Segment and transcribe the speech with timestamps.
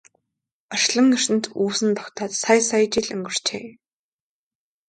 [0.73, 3.65] Орчлон ертөнц үүсэн тогтоод сая сая жил өнгөрчээ.